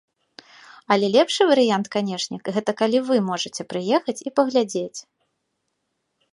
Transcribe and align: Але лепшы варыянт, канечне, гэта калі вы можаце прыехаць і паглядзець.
Але 0.95 1.05
лепшы 1.15 1.43
варыянт, 1.51 1.89
канечне, 1.97 2.37
гэта 2.57 2.71
калі 2.81 3.03
вы 3.11 3.15
можаце 3.29 3.61
прыехаць 3.75 4.19
і 4.29 4.37
паглядзець. 4.41 4.99